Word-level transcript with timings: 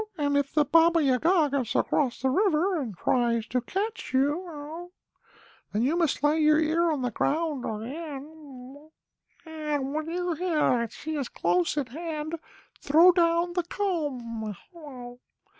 And 0.17 0.35
if 0.35 0.51
the 0.51 0.65
Baba 0.65 1.03
Yaga 1.03 1.49
gets 1.51 1.75
across 1.75 2.23
the 2.23 2.31
river, 2.31 2.81
and 2.81 2.97
tries 2.97 3.45
to 3.49 3.61
catch 3.61 4.15
you, 4.15 4.91
then 5.71 5.83
you 5.83 5.95
must 5.95 6.23
lay 6.23 6.39
your 6.39 6.59
ear 6.59 6.89
on 6.91 7.03
the 7.03 7.11
ground 7.11 7.63
again, 7.65 8.89
and 9.45 9.93
when 9.93 10.09
you 10.09 10.33
hear 10.33 10.57
that 10.57 10.91
she 10.91 11.13
is 11.15 11.29
close 11.29 11.77
at 11.77 11.89
hand, 11.89 12.33
throw 12.81 13.11
down 13.11 13.53
the 13.53 13.61
comb. 13.61 14.57